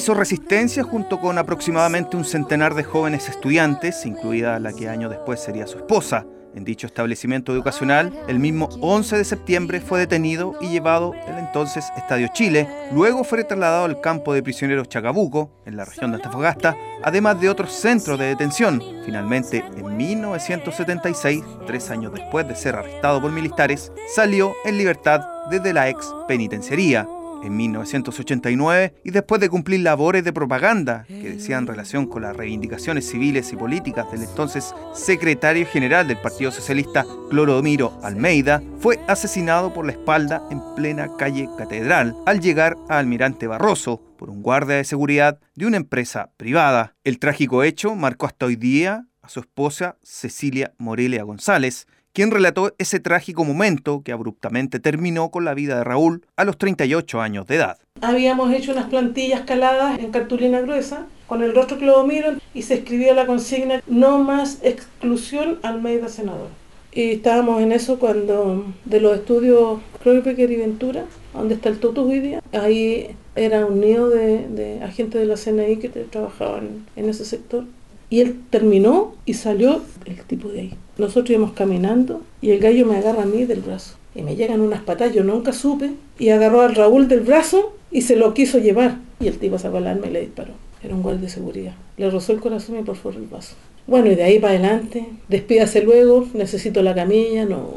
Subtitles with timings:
[0.00, 5.40] hizo resistencia junto con aproximadamente un centenar de jóvenes estudiantes, incluida la que años después
[5.40, 6.24] sería su esposa.
[6.54, 11.84] En dicho establecimiento educacional, el mismo 11 de septiembre fue detenido y llevado al entonces
[11.98, 12.66] Estadio Chile.
[12.94, 17.50] Luego fue trasladado al campo de prisioneros Chacabuco, en la región de Antofagasta, además de
[17.50, 18.82] otros centros de detención.
[19.04, 25.74] Finalmente, en 1976, tres años después de ser arrestado por militares, salió en libertad desde
[25.74, 27.06] la ex penitenciaría
[27.42, 33.08] en 1989 y después de cumplir labores de propaganda que decían relación con las reivindicaciones
[33.08, 39.86] civiles y políticas del entonces secretario general del Partido Socialista, Clorodomiro Almeida, fue asesinado por
[39.86, 44.84] la espalda en plena calle Catedral al llegar a Almirante Barroso por un guardia de
[44.84, 46.94] seguridad de una empresa privada.
[47.04, 51.86] El trágico hecho marcó hasta hoy día a su esposa Cecilia Morelia González,
[52.20, 56.58] quien relató ese trágico momento que abruptamente terminó con la vida de Raúl a los
[56.58, 57.78] 38 años de edad.
[58.02, 63.14] Habíamos hecho unas plantillas caladas en cartulina gruesa con el rostro Clodomiro y se escribió
[63.14, 66.48] la consigna no más exclusión Almeida senador.
[66.92, 72.06] Y estábamos en eso cuando de los estudios Pequer y Ventura, donde está el Totus
[72.06, 77.24] hoy día, ahí era un nido de, agentes de la CNI que trabajaban en ese
[77.24, 77.64] sector.
[78.10, 80.74] Y él terminó y salió el tipo de ahí.
[80.98, 83.94] Nosotros íbamos caminando y el gallo me agarra a mí del brazo.
[84.14, 85.92] Y me llegan unas patas, yo nunca supe.
[86.18, 88.98] Y agarró al Raúl del brazo y se lo quiso llevar.
[89.20, 90.52] Y el tipo sacó el arma y le disparó.
[90.82, 91.74] Era un guardia de seguridad.
[91.96, 93.54] Le rozó el corazón y por fuera el vaso.
[93.86, 97.68] Bueno, y de ahí para adelante, despídase luego, necesito la camilla, no,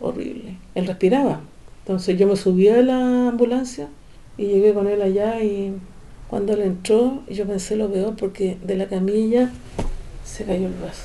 [0.00, 0.56] horrible.
[0.74, 1.40] Él respiraba.
[1.82, 3.88] Entonces yo me subí a la ambulancia
[4.38, 5.72] y llegué con él allá y
[6.34, 9.52] cuando él entró, yo pensé lo peor porque de la camilla
[10.24, 11.04] se cayó el vaso.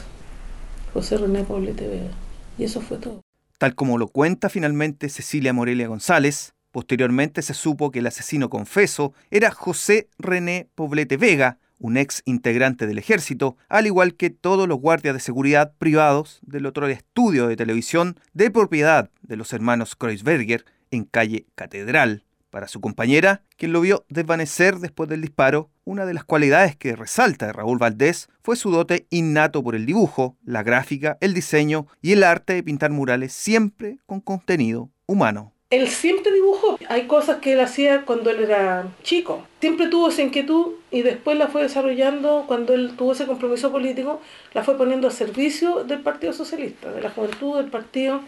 [0.91, 2.09] José René Poblete Vega.
[2.57, 3.21] Y eso fue todo.
[3.59, 9.13] Tal como lo cuenta finalmente Cecilia Morelia González, posteriormente se supo que el asesino confeso
[9.29, 14.79] era José René Poblete Vega, un ex integrante del ejército, al igual que todos los
[14.79, 20.65] guardias de seguridad privados del otro estudio de televisión de propiedad de los hermanos Kreuzberger
[20.89, 22.23] en calle Catedral.
[22.49, 26.95] Para su compañera, quien lo vio desvanecer después del disparo, una de las cualidades que
[26.95, 31.85] resalta de Raúl Valdés fue su dote innato por el dibujo, la gráfica, el diseño
[32.01, 35.53] y el arte de pintar murales siempre con contenido humano.
[35.69, 36.79] Él siempre dibujó.
[36.87, 39.45] Hay cosas que él hacía cuando él era chico.
[39.61, 44.19] Siempre tuvo esa inquietud y después la fue desarrollando cuando él tuvo ese compromiso político,
[44.55, 48.21] la fue poniendo a servicio del Partido Socialista, de la juventud del partido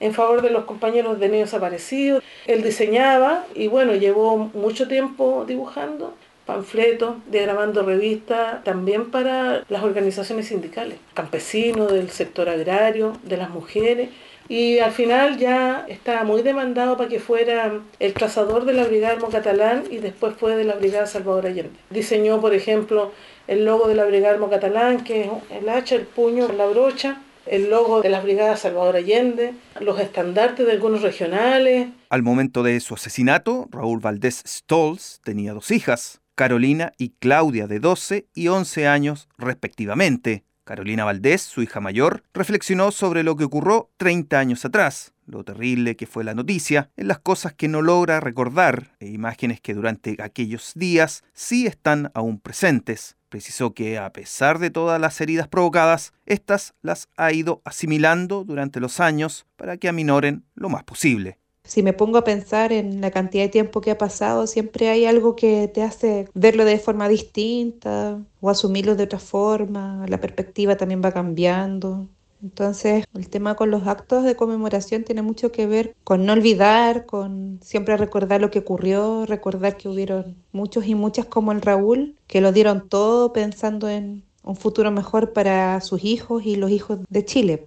[0.00, 2.22] en favor de los compañeros de niños desaparecidos.
[2.46, 6.14] Él diseñaba y bueno, llevó mucho tiempo dibujando
[6.46, 14.10] panfletos, diagramando revistas, también para las organizaciones sindicales, campesinos, del sector agrario, de las mujeres.
[14.46, 19.16] Y al final ya estaba muy demandado para que fuera el trazador de la Brigada
[19.30, 21.78] Catalán y después fue de la Brigada Salvador Allende.
[21.88, 23.12] Diseñó, por ejemplo,
[23.46, 27.22] el logo de la Brigada Catalán, que es el hacha, el puño, la brocha,
[27.54, 31.88] el logo de las Brigadas Salvador Allende, los estandartes de algunos regionales.
[32.08, 37.78] Al momento de su asesinato, Raúl Valdés Stolz tenía dos hijas, Carolina y Claudia, de
[37.78, 40.44] 12 y 11 años respectivamente.
[40.64, 45.94] Carolina Valdés, su hija mayor, reflexionó sobre lo que ocurrió 30 años atrás, lo terrible
[45.94, 50.16] que fue la noticia, en las cosas que no logra recordar e imágenes que durante
[50.20, 53.16] aquellos días sí están aún presentes.
[53.34, 58.78] Precisó que a pesar de todas las heridas provocadas, estas las ha ido asimilando durante
[58.78, 61.40] los años para que aminoren lo más posible.
[61.64, 65.04] Si me pongo a pensar en la cantidad de tiempo que ha pasado, siempre hay
[65.04, 70.76] algo que te hace verlo de forma distinta o asumirlo de otra forma, la perspectiva
[70.76, 72.06] también va cambiando.
[72.44, 77.06] Entonces, el tema con los actos de conmemoración tiene mucho que ver con no olvidar,
[77.06, 82.16] con siempre recordar lo que ocurrió, recordar que hubieron muchos y muchas como el Raúl,
[82.26, 86.98] que lo dieron todo pensando en un futuro mejor para sus hijos y los hijos
[87.08, 87.66] de Chile.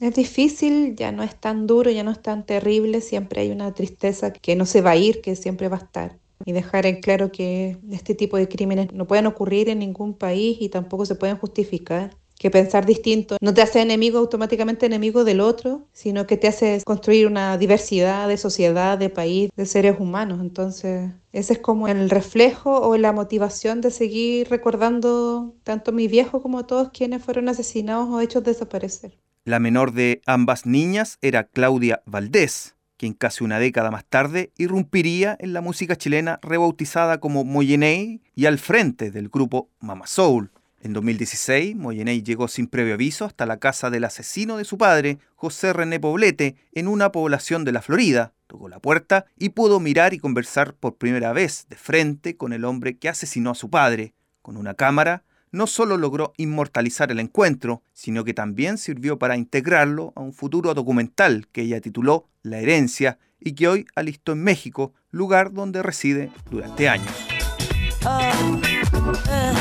[0.00, 3.72] Es difícil, ya no es tan duro, ya no es tan terrible, siempre hay una
[3.72, 6.18] tristeza que no se va a ir, que siempre va a estar.
[6.44, 10.58] Y dejar en claro que este tipo de crímenes no pueden ocurrir en ningún país
[10.60, 15.42] y tampoco se pueden justificar que pensar distinto no te hace enemigo automáticamente enemigo del
[15.42, 20.40] otro, sino que te hace construir una diversidad de sociedad, de país, de seres humanos.
[20.40, 26.08] Entonces, ese es como el reflejo o la motivación de seguir recordando tanto a mi
[26.08, 29.18] viejo como a todos quienes fueron asesinados o hechos desaparecer.
[29.44, 35.36] La menor de ambas niñas era Claudia Valdés, quien casi una década más tarde irrumpiría
[35.40, 40.50] en la música chilena rebautizada como Moyenei y al frente del grupo Mama Soul.
[40.82, 45.18] En 2016, Moyeney llegó sin previo aviso hasta la casa del asesino de su padre,
[45.36, 48.32] José René Poblete, en una población de la Florida.
[48.46, 52.64] Tocó la puerta y pudo mirar y conversar por primera vez de frente con el
[52.64, 54.14] hombre que asesinó a su padre.
[54.40, 55.22] Con una cámara,
[55.52, 60.72] no solo logró inmortalizar el encuentro, sino que también sirvió para integrarlo a un futuro
[60.72, 66.32] documental que ella tituló La herencia y que hoy alistó en México, lugar donde reside
[66.50, 67.12] durante años.
[68.06, 68.58] Oh,
[69.30, 69.52] eh,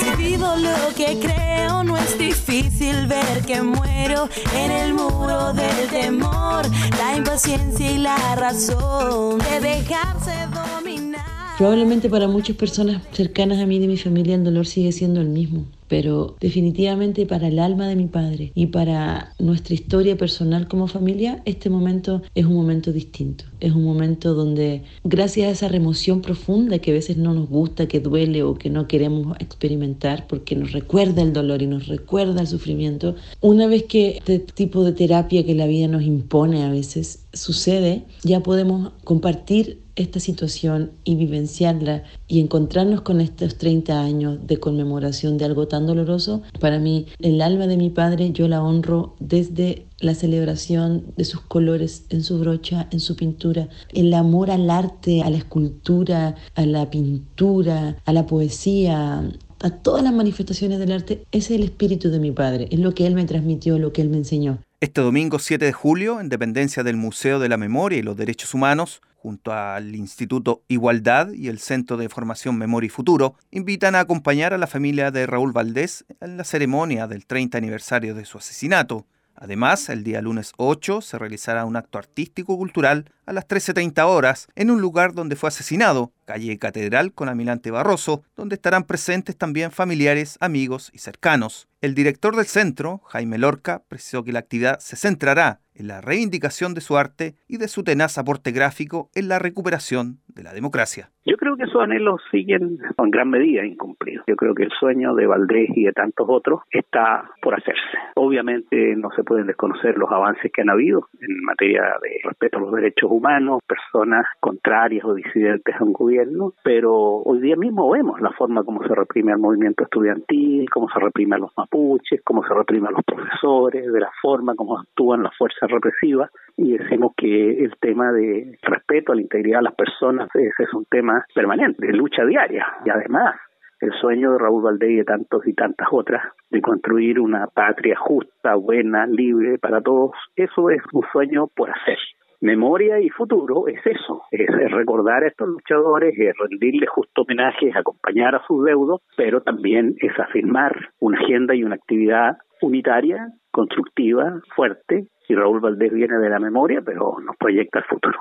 [0.00, 5.88] si vivo lo que creo, no es difícil ver que muero en el muro del
[5.90, 6.64] temor,
[6.98, 11.56] la impaciencia y la razón de dejarse dominar.
[11.58, 15.20] Probablemente para muchas personas cercanas a mí y de mi familia el dolor sigue siendo
[15.20, 20.68] el mismo, pero definitivamente para el alma de mi padre y para nuestra historia personal
[20.68, 23.44] como familia, este momento es un momento distinto.
[23.60, 27.88] Es un momento donde, gracias a esa remoción profunda que a veces no nos gusta,
[27.88, 32.42] que duele o que no queremos experimentar porque nos recuerda el dolor y nos recuerda
[32.42, 36.70] el sufrimiento, una vez que este tipo de terapia que la vida nos impone a
[36.70, 44.38] veces sucede, ya podemos compartir esta situación y vivenciarla y encontrarnos con estos 30 años
[44.46, 48.62] de conmemoración de algo tan doloroso, para mí el alma de mi padre yo la
[48.62, 54.50] honro desde la celebración de sus colores en su brocha, en su pintura, el amor
[54.50, 60.78] al arte, a la escultura, a la pintura, a la poesía, a todas las manifestaciones
[60.78, 63.78] del arte, ese es el espíritu de mi padre, es lo que él me transmitió,
[63.78, 64.58] lo que él me enseñó.
[64.80, 68.52] Este domingo 7 de julio, en dependencia del Museo de la Memoria y los Derechos
[68.52, 74.00] Humanos, junto al Instituto Igualdad y el Centro de Formación Memoria y Futuro, invitan a
[74.00, 78.38] acompañar a la familia de Raúl Valdés en la ceremonia del 30 aniversario de su
[78.38, 79.04] asesinato.
[79.34, 84.70] Además, el día lunes 8 se realizará un acto artístico-cultural a las 13.30 horas en
[84.70, 90.36] un lugar donde fue asesinado, calle Catedral con Amilante Barroso, donde estarán presentes también familiares,
[90.40, 91.68] amigos y cercanos.
[91.80, 96.74] El director del centro, Jaime Lorca, precisó que la actividad se centrará en la reivindicación
[96.74, 101.10] de su arte y de su tenaz aporte gráfico en la recuperación de la democracia.
[101.24, 104.24] Yo creo que esos anhelos siguen en gran medida incumplidos.
[104.28, 107.98] Yo creo que el sueño de Valdés y de tantos otros está por hacerse.
[108.14, 112.60] Obviamente no se pueden desconocer los avances que han habido en materia de respeto a
[112.60, 116.15] los derechos humanos, personas contrarias o disidentes a un gobierno,
[116.62, 120.98] pero hoy día mismo vemos la forma como se reprime el movimiento estudiantil, cómo se
[121.00, 125.22] reprime a los mapuches, cómo se reprime a los profesores, de la forma como actúan
[125.22, 129.74] las fuerzas represivas y decimos que el tema de respeto a la integridad de las
[129.74, 133.36] personas es un tema permanente, de lucha diaria y además
[133.80, 137.96] el sueño de Raúl Valdés y de tantos y tantas otras de construir una patria
[137.96, 141.98] justa, buena, libre para todos, eso es un sueño por hacer.
[142.40, 147.76] Memoria y futuro es eso, es, recordar a estos luchadores, es rendirles justo homenaje, es
[147.76, 154.40] acompañar a sus deudos, pero también es afirmar una agenda y una actividad unitaria, constructiva,
[154.54, 158.18] fuerte, y Raúl Valdés viene de la memoria, pero nos proyecta el futuro.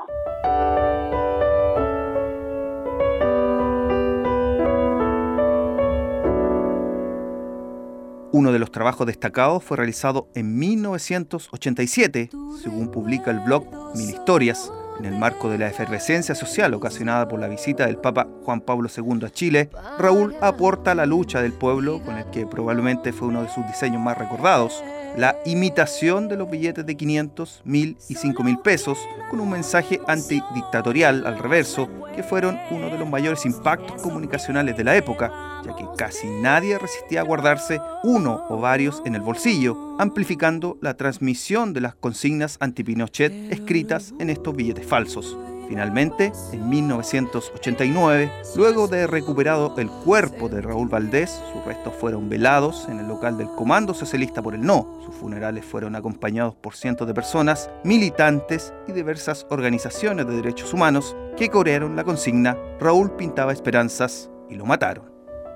[8.37, 13.65] Uno de los trabajos destacados fue realizado en 1987, según publica el blog
[13.95, 18.27] Mil Historias, en el marco de la efervescencia social ocasionada por la visita del Papa
[18.43, 23.13] Juan Pablo II a Chile, Raúl aporta la lucha del pueblo, con el que probablemente
[23.13, 24.83] fue uno de sus diseños más recordados,
[25.17, 28.97] la imitación de los billetes de 500, 1000 y 5000 pesos,
[29.29, 34.83] con un mensaje antidictatorial al reverso, que fueron uno de los mayores impactos comunicacionales de
[34.83, 39.95] la época, ya que casi nadie resistía a guardarse uno o varios en el bolsillo,
[39.99, 45.37] amplificando la transmisión de las consignas anti-Pinochet escritas en estos billetes falsos.
[45.67, 52.87] Finalmente, en 1989, luego de recuperado el cuerpo de Raúl Valdés, sus restos fueron velados
[52.89, 54.99] en el local del Comando Socialista por el No.
[55.05, 61.15] Sus funerales fueron acompañados por cientos de personas, militantes y diversas organizaciones de derechos humanos
[61.37, 65.05] que corearon la consigna Raúl pintaba esperanzas y lo mataron.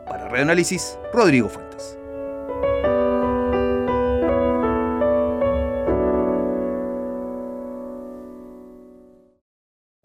[0.07, 1.98] Para Reanálisis, Rodrigo Fuentes.